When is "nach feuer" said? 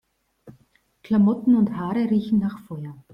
2.39-2.95